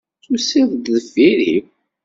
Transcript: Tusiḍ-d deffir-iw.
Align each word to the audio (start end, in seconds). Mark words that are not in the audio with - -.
Tusiḍ-d 0.23 0.85
deffir-iw. 0.93 1.65